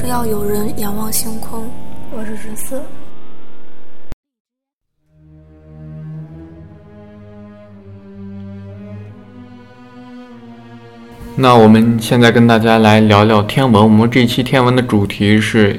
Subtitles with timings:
[0.00, 1.70] 只要有人仰望星空。
[2.10, 2.82] 我是十四。
[11.36, 13.82] 那我们现在跟大家来聊聊天文。
[13.82, 15.78] 我们这期天文的主题是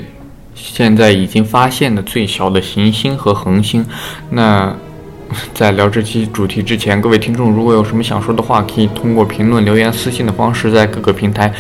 [0.54, 3.84] 现在已经发现的最小的行星和恒星。
[4.30, 4.72] 那
[5.56, 11.52] 在聊这期主题之前，各位听众如果有什么想说的话，可以通过评论、留言、私信的方式，在各个平台，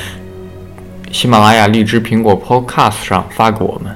[1.12, 3.96] 喜马拉雅、荔枝、苹果 Podcast 上发给我们。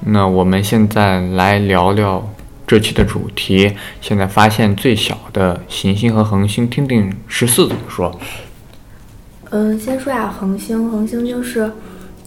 [0.00, 2.26] 那我们现在来聊聊
[2.66, 8.18] 这期的主题：现在发现最小的行星和恒星，听听十四怎么说。
[9.50, 11.70] 嗯，先说下恒星，恒星就是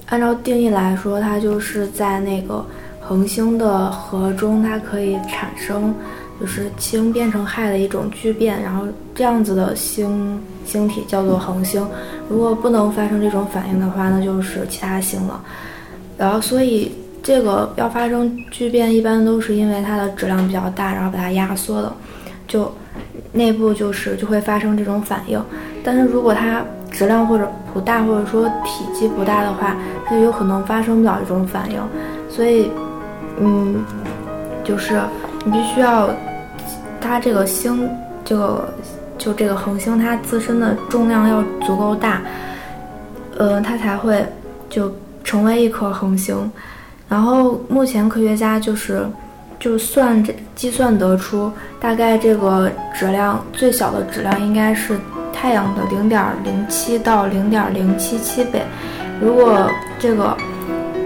[0.05, 2.63] 按照定义来说，它就是在那个
[3.01, 5.93] 恒星的核中，它可以产生。
[6.39, 8.85] 就是氢变成氦的一种聚变，然后
[9.15, 11.83] 这样子的星星体叫做恒星。
[12.29, 15.41] 如果不能发生这种反应的话，那就是其他星了。
[16.15, 16.91] 然后，所以
[17.23, 21.95] 这个要发生聚变，一般都是因为它的质量比较大，然后把它压缩了，
[22.47, 22.71] 就
[23.31, 25.43] 内部就是就会发生这种反应。
[25.83, 31.79] 但是如果它质量或者不大，或者说体积不大的话，它就有可能发生不了这种反应。
[32.29, 32.69] 所以，
[33.39, 33.83] 嗯，
[34.63, 35.01] 就是
[35.43, 36.07] 你必须要。
[36.99, 37.89] 它这个星，
[38.23, 38.73] 这个
[39.17, 42.21] 就这个恒星，它自身的重量要足够大，
[43.37, 44.25] 呃，它才会
[44.69, 46.51] 就成为一颗恒星。
[47.09, 49.07] 然后目前科学家就是
[49.59, 54.99] 就算这计算得出，大概这个质量最小的质量应该是
[55.31, 58.61] 太阳的零点零七到零点零七七倍。
[59.21, 60.35] 如果这个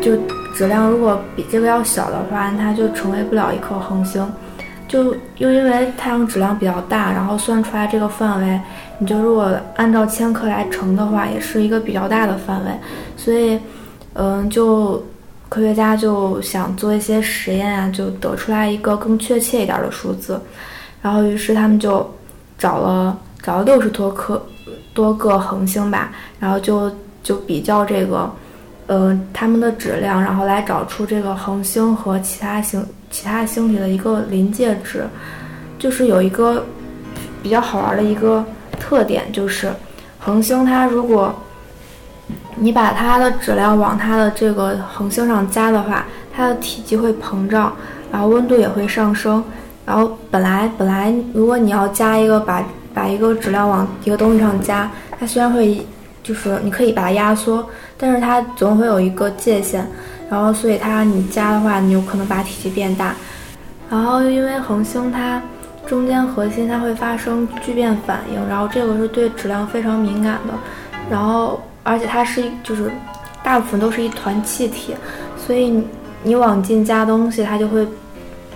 [0.01, 0.17] 就
[0.55, 4.27] 质量如果比这个要小的话，它就成为不了一颗恒星。
[4.91, 8.59] 就又因为太阳质量比较大，然后算出来这个范围，
[8.99, 12.71] 你就如果按照千克来乘的话，也是一个比较大的范围。
[13.15, 13.57] 所以，
[14.15, 15.01] 嗯，就
[15.47, 20.37] 科学家就想做一些实验啊，就得出来一个更确切一点的数字。
[21.01, 22.05] 然后，于是他们就
[22.57, 24.45] 找了找了六十多颗
[24.93, 26.91] 多个恒星吧，然后就
[27.23, 28.29] 就比较这个，
[28.91, 32.85] 呃，它们的质量，然后来找出这个恒星和其他星。
[33.09, 35.05] 其他星体的一个临界值，
[35.79, 36.65] 就是有一个
[37.41, 38.43] 比较好玩的一个
[38.81, 39.71] 特点，就是
[40.19, 41.33] 恒星它如果
[42.55, 47.73] 你把它的质量往它的这个恒星上加的话，它的体积会膨胀，
[48.11, 49.41] 然后温度也会上升。
[49.85, 52.61] 然后本来本来如果你要加一个把
[52.93, 55.85] 把一个质量往一个东西上加，它虽然会
[56.23, 57.67] 就是你可以把它压缩，
[57.97, 59.87] 但是它总会有一个界限。
[60.29, 63.13] 然后，所以它你加的话，你有可能把体积变大。
[63.89, 65.41] 然后，因为恒星它
[65.85, 70.53] 中间核心它会发生聚变反应，然后这个是对质量非常敏感的。
[71.09, 72.89] 然后，而且它是就是
[73.43, 74.95] 大部分都是一团气体，
[75.35, 75.83] 所以
[76.23, 77.85] 你往进加东西，它就会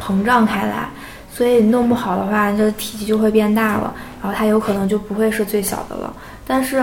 [0.02, 0.88] 膨胀开来。
[1.30, 3.94] 所以弄不好的话，这体积就会变大了，
[4.24, 6.14] 然后它有可能就不会是最小的了。
[6.48, 6.82] 但是，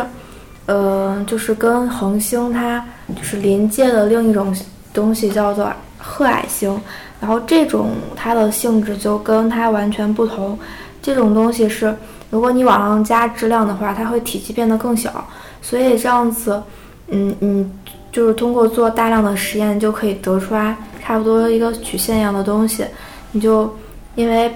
[0.67, 2.85] 呃，就是跟恒星它
[3.17, 4.55] 就是临界的另一种。
[4.95, 6.79] 东西叫做褐矮星，
[7.19, 10.59] 然后这种它的性质就跟它完全不同。
[11.01, 11.97] 这种东西是，
[12.29, 15.27] 如果你往上加质量的话，它会体积变得更小。
[15.63, 16.63] 所以这样子，
[17.09, 17.73] 嗯嗯，
[18.13, 22.85] 就是通过做大量的实验就可以得出来差不多一个曲线一样的东西。
[23.31, 23.75] 你就
[24.15, 24.55] 因为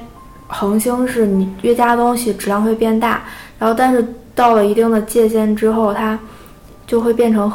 [0.48, 3.24] 恒星是你越加东西质量会变大，
[3.58, 4.06] 然后但是
[4.36, 6.16] 到了一定的界限之后，它
[6.86, 7.52] 就会变成。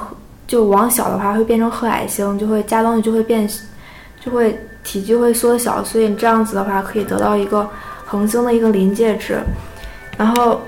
[0.47, 3.50] 就往小的话会变成褐矮星，就会加东西就会变，
[4.19, 7.66] 就会体积会缩小，所以这样子的话可以得到一个
[8.06, 9.40] 恒星的一个临界值。
[10.18, 10.59] 然后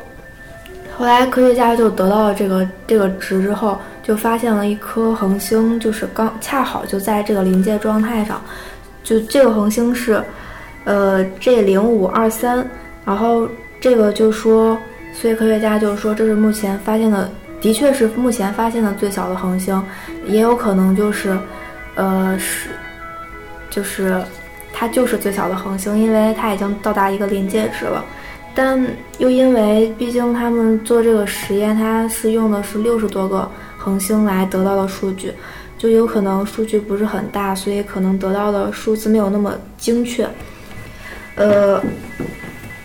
[0.97, 8.41] 后来科学家就得到了这个这个值之后，就发现了一颗恒星，就是刚恰好就在这个临界状态上。
[9.03, 10.23] 就这个恒星是
[10.85, 12.65] 呃 G 零五二三，
[13.03, 13.49] 然后
[13.81, 14.77] 这个就说，
[15.13, 17.29] 所以科学家就说这是目前发现的。
[17.61, 19.81] 的确是目前发现的最小的恒星，
[20.27, 21.37] 也有可能就是，
[21.95, 22.71] 呃，是，
[23.69, 24.21] 就是
[24.73, 28.03] 它就是最小的恒星，因为它已经到达一个临界值了。
[28.53, 28.85] 但
[29.17, 35.31] 又因为毕竟他们做这个实验，它是用的是六十多个恒星来得到的数据，
[35.77, 40.27] 就有可能数据不是很大，所以可能得到的数字没有那么精确。
[41.35, 41.81] 呃，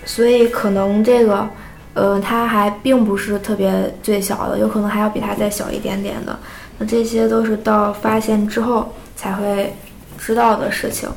[0.05, 1.51] 所以可能这个。
[1.99, 6.39] 呃，它还并不是特别最小的，有可能还要比它再小一点点的。
[6.79, 9.75] 那这些都是到发现之后才会
[10.17, 11.09] 知道的事情。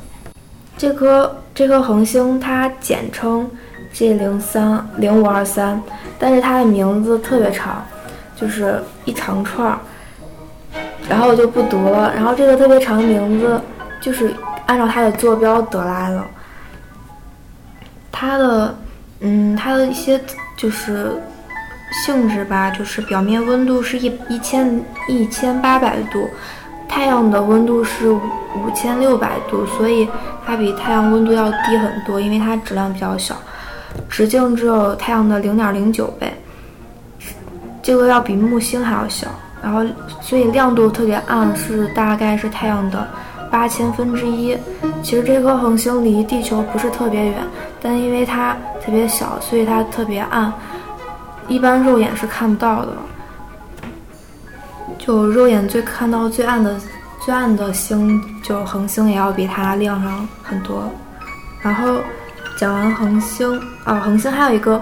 [0.75, 3.47] 这颗这颗恒星它简称
[3.93, 5.79] G 零三零五二三，
[6.17, 7.85] 但是它的名字特别长，
[8.35, 9.77] 就是一长串儿。
[11.07, 12.11] 然后我就不读了。
[12.15, 13.61] 然后这个特别长的名字
[14.01, 14.33] 就是
[14.65, 16.23] 按照它的坐标得来的。
[18.11, 18.75] 它的，
[19.19, 20.19] 嗯，它的一些
[20.61, 21.19] 就是
[22.03, 26.29] 性质吧，就是表面温度是一一千一千八百度，
[26.87, 28.21] 太阳的温度是五
[28.75, 30.07] 千六百度，所以
[30.45, 33.35] 它比太阳温度要低很多，因为它质量比较小，
[34.07, 36.31] 直径只有太阳的零点零九倍，
[37.81, 39.27] 这个要比木星还要小。
[39.63, 39.83] 然后，
[40.21, 43.07] 所以亮度特别暗，是大概是太阳的
[43.51, 44.57] 八千分之一。
[45.03, 47.35] 其实这颗恒星离地球不是特别远，
[47.81, 50.51] 但因为它特别小，所以它特别暗，
[51.47, 52.93] 一般肉眼是看不到的。
[54.97, 56.75] 就肉眼最看到最暗的
[57.23, 60.83] 最暗的星，就恒星也要比它亮上很多。
[61.61, 61.97] 然后
[62.57, 64.81] 讲完恒星，啊，恒星还有一个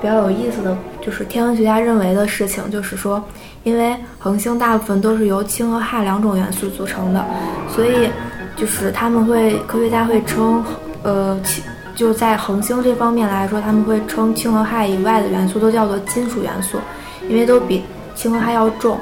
[0.00, 3.22] 比较有意思的就是天文学家认为的事情，就是说。
[3.64, 7.22] 因为恒星大部分都是由氢和氦两种元素组成的，
[7.68, 8.08] 所以
[8.56, 10.64] 就是他们会科学家会称，
[11.02, 11.62] 呃氢，
[11.98, 16.78] 就在恒星这方面来说，他们会称氢和氦以外的元素都叫做金属元素，
[17.28, 17.82] 因为都比
[18.14, 18.96] 氢和氦要重。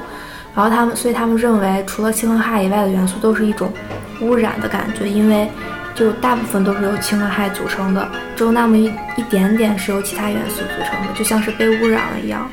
[0.55, 3.71] 然后他们，所以他们认为除了氢和氦以外的元素都是一种
[4.19, 5.47] 污染的感觉，因为
[5.93, 12.49] 就大部分都是由氢和氦组成的，只有那么一一点点是由其他元素组成的，就像是被污染了一样。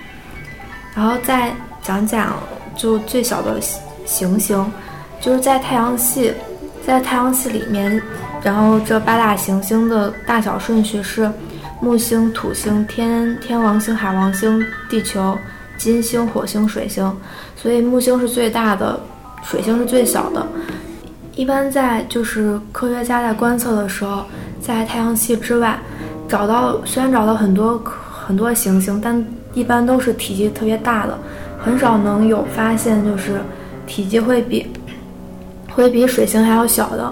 [0.94, 2.38] 然后再讲讲
[2.76, 3.58] 就最小的
[4.04, 4.70] 行星，
[5.22, 6.34] 就是在太阳系，
[6.86, 7.98] 在太阳系里面，
[8.44, 11.30] 然后这八大行星的大小顺序是
[11.80, 15.36] 木星、土星、天天王星、海王星、地球、
[15.78, 17.10] 金星、火星、水星。
[17.56, 19.00] 所以木星是最大的，
[19.42, 20.46] 水星是最小的。
[21.34, 24.24] 一般在就是科学家在观测的时候，
[24.60, 25.78] 在太阳系之外
[26.28, 31.18] 找到，虽然找到很多很多行星，但一般都是体积特别大的。
[31.58, 33.40] 很少能有发现，就是
[33.86, 34.66] 体积会比
[35.72, 37.10] 会比水星还要小的。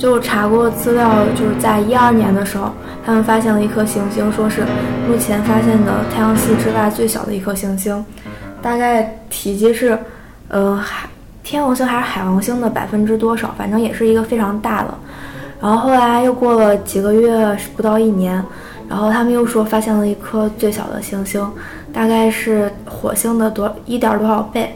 [0.00, 2.72] 就查过资料，就是在一二年的时候，
[3.04, 4.62] 他们发现了一颗行星，说是
[5.06, 8.02] 目前发现的太阳系之外最小的一颗行星，
[8.62, 9.98] 大概体积是，
[10.48, 11.06] 呃，海
[11.44, 13.54] 天王星还是海王星的百分之多少？
[13.58, 14.94] 反正也是一个非常大的。
[15.60, 18.42] 然后后来又过了几个月，不到一年。
[18.88, 21.46] 然后他们又说发现了一颗最小的行星，
[21.92, 24.74] 大概是火星的多一点多少倍，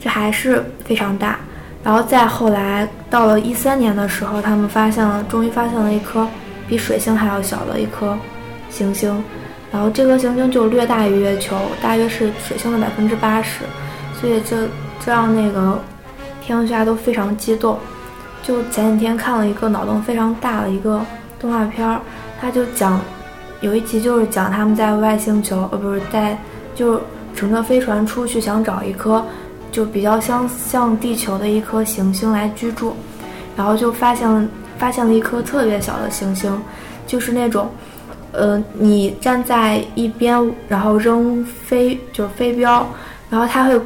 [0.00, 1.38] 这还是非常大。
[1.84, 6.26] 然后再后来到了一三年的时候，他们发现了，终于发现了一颗
[6.66, 8.16] 比水星还要小的一颗
[8.70, 9.22] 行星。
[9.70, 13.60] 然后这颗行星就略大于月球，大约是水星的百分之八十。
[14.20, 14.66] 所以这
[15.04, 15.78] 这让那个
[16.42, 17.78] 天文学家都非常激动。
[18.42, 21.00] 就前几天看了一个脑洞非常大的一个
[21.38, 22.00] 动画片儿，
[22.40, 22.98] 他就讲。
[23.60, 26.36] 有一集就是讲他们在外星球，呃，不是在，
[26.74, 27.00] 就
[27.34, 29.24] 乘着飞船出去，想找一颗
[29.74, 32.94] 就比较相像地球的一颗行星来居住，
[33.56, 34.46] 然后就发现了
[34.78, 36.56] 发现了一颗特别小的行星，
[37.08, 37.68] 就是那种，
[38.30, 42.86] 呃，你站在一边，然后扔飞就是飞镖，
[43.28, 43.80] 然后它会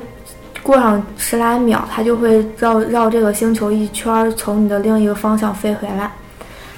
[0.63, 6.13] 过上十来秒，它就会绕绕这个星球一圈儿，从你的另一个方向飞回来。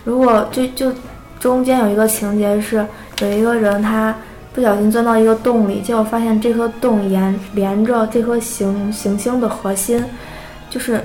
[0.05, 0.93] 如果就就。
[1.41, 2.87] 中间有一个情节是，
[3.23, 4.15] 有一个人他
[4.53, 10.05] 不小心钻到一个洞里，结果发现这颗洞沿连着这颗行行星的核心，
[10.69, 11.01] 就是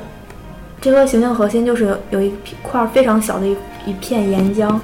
[0.81, 2.33] 这颗行星核心就是有有一
[2.63, 4.79] 块非常小的一一片岩浆，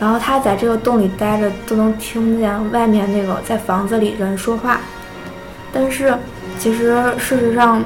[0.00, 4.80] 然后他在这个洞里待着都能听见外面那个在房子里人说话，
[5.70, 6.14] 但是
[6.58, 7.84] 其实事实上，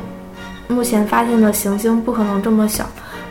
[0.69, 2.87] 目前发现的行星不可能这么小，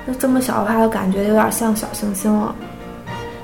[0.06, 2.54] 那这么小的话，就感觉有点像小行星了。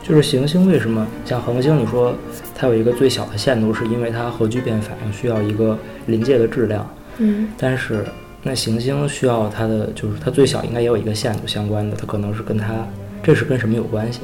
[0.08, 1.78] 就是行星为什么像恒星？
[1.78, 2.16] 你说
[2.56, 6.90] 它有一个最小的限度，是因为它核聚变反应需要一个临界的质量。
[7.18, 7.50] 嗯。
[7.58, 8.06] 但是
[8.42, 12.74] 那行星需要它的，就是它最小应该也有一个限度相关的，它可能是跟它，
[13.22, 14.22] 这是跟什么有关系？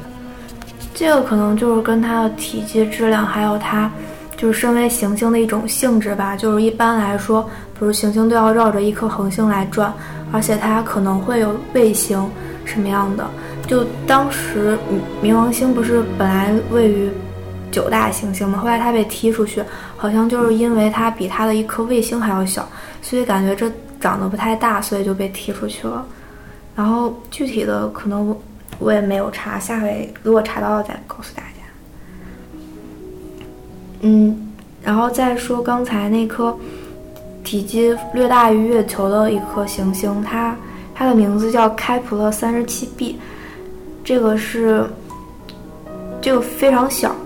[0.94, 3.92] 这个可能就是跟它的体积、质量，还有它
[4.38, 6.34] 就是身为行星的一种性质吧。
[6.34, 7.42] 就是一般来说，
[7.78, 9.92] 比如行星都要绕着一颗恒星来转，
[10.32, 12.26] 而且它可能会有卫星
[12.64, 13.28] 什么样的。
[13.66, 14.78] 就当时
[15.22, 17.10] 冥王星不是本来位于
[17.72, 18.58] 九大行星吗？
[18.58, 19.62] 后来它被踢出去，
[19.96, 22.68] 好像就是因为它比它的一颗卫星还要小，
[23.00, 26.06] 所以感觉这长得不太大，所以就被踢出去了。
[26.76, 28.36] 然后具体的可能
[28.78, 31.48] 我也没有查，下回如果查到了再告诉大家。
[34.02, 34.52] 嗯，
[34.82, 36.54] 然后再说刚才那颗
[37.42, 40.54] 体积略大于月球的一颗行星，它
[40.94, 43.18] 它的名字叫开普勒三十七 b。
[44.04, 44.84] 这个是，
[46.20, 47.16] 这个非常小，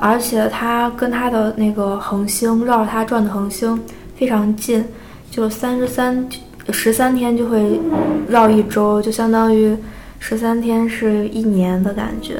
[0.00, 3.78] 而且它跟它的那个恒星绕着它转的恒星
[4.16, 4.84] 非常近，
[5.32, 6.28] 就三十三
[6.70, 7.80] 十三天就会
[8.28, 9.76] 绕一周，就相当于
[10.20, 12.34] 十三天是一年的感觉。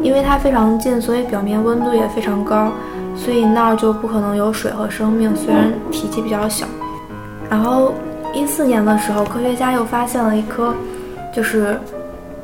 [0.00, 2.70] 因为它非常近，所以表面温度也非常高，
[3.16, 5.34] 所以那儿就不可能有水和生命。
[5.34, 6.64] 虽然体积比较小。
[7.50, 7.92] 然后
[8.32, 10.72] 一四年的时候，科学家又发现了一颗，
[11.34, 11.76] 就是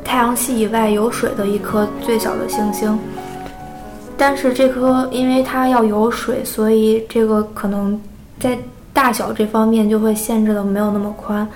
[0.04, 2.98] 太阳系以外有水的一颗最小的行星。
[4.16, 8.00] 但是这颗因为它要有水，所以这个可能
[8.38, 8.56] 在
[8.92, 11.46] 大小这方面就会限制的没有那么宽。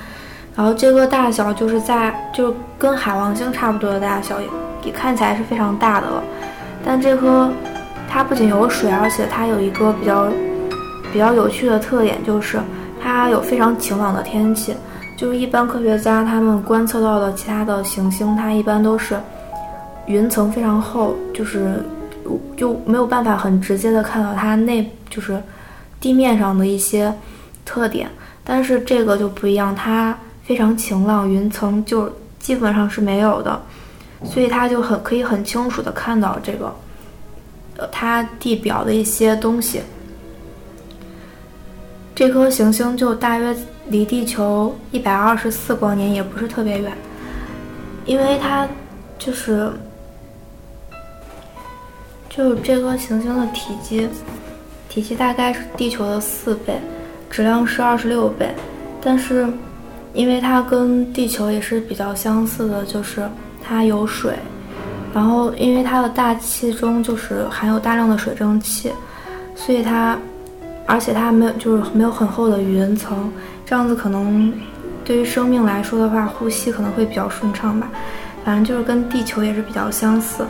[0.57, 4.47] 然后这个大小就是在就跟海王星差不多的大小，也
[4.87, 6.21] 也看起来是非常大的了。
[6.85, 7.49] 但这颗
[8.11, 10.26] 它不仅有水，而且它有一个比较
[11.12, 12.59] 比较有趣的特点，就是
[13.00, 14.75] 它有非常晴朗的天气。
[15.18, 19.20] 就是一般科学家他们观测到的其他的行星，它一般都是
[20.06, 21.84] 云层非常厚，就是。
[22.58, 25.42] 就没有办法很直接的看到它内就是
[25.98, 27.10] 地面上的一些
[27.64, 28.06] 特点，
[28.44, 33.58] 但是这个就不一样，它非常晴朗，云层就基本上是没有的，
[34.25, 36.70] 所以它就很可以很清楚的看到这个，
[37.78, 39.80] 呃，它地表的一些东西。
[42.14, 43.56] 这颗行星就大约
[43.88, 46.92] 离地球一百二十四光年，也不是特别远，
[48.04, 48.66] 因为它
[49.18, 49.73] 就是。
[52.30, 54.09] 就是这颗行星的体积，
[54.88, 56.78] 体积大概是地球的四倍，
[57.28, 58.54] 质量是二十六倍。
[59.02, 59.49] 但是，
[60.14, 63.28] 因为它跟地球也是比较相似的，就是
[63.61, 64.35] 它有水，
[65.12, 68.92] 然后因为它的大气中就是含有大量的水蒸气，
[69.57, 70.16] 所以它，
[70.88, 73.30] 而且它没有就是没有很厚的云层，
[73.66, 74.50] 这样子可能
[75.04, 77.90] 对于生命来说的话，呼吸可能会比较顺畅吧。
[78.42, 80.47] 反正就是跟地球也是比较相似。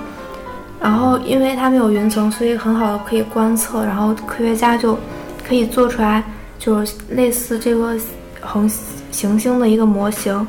[0.80, 3.84] 然后，因为它没有云层，所以很好的可以观测。
[3.84, 4.96] 然后科学家就
[5.44, 6.22] 可以做出来，
[6.56, 7.98] 就是类似这个
[8.40, 8.70] 恒
[9.10, 10.46] 行星的一个模型。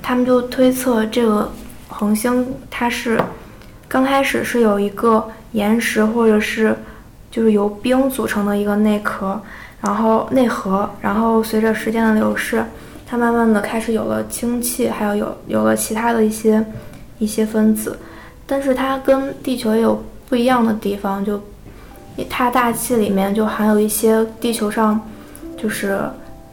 [0.00, 1.50] 他们就推测这个
[1.88, 3.20] 恒星它是
[3.88, 6.76] 刚开始是有一个岩石或者是
[7.30, 9.40] 就是由冰组成的一个内壳，
[9.80, 12.64] 然后内核，然后随着时间的流逝，
[13.06, 16.64] 它慢慢的开始有了氢气，还有有有了其他的一些
[17.18, 17.98] 一些分子。
[18.46, 21.40] 但是它跟地球也有不一样的地方，就
[22.28, 25.00] 它大气里面就含有一些地球上
[25.56, 26.00] 就是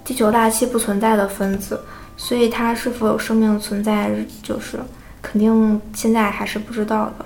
[0.06, 1.82] 地球大气不存在的分子，
[2.16, 4.12] 所以它是否有生命存在，
[4.44, 4.78] 就是
[5.22, 7.26] 肯定现在还是不知道的。